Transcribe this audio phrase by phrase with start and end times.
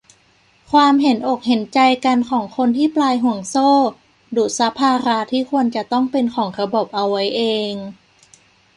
[0.71, 3.69] ความเห็นอกเห็นใจกันของคนที่ปลายห่วงโซ่
[4.35, 7.73] ดูดซับภาระที่ควรจะต้องเป็นของระบบเอาไว้เอง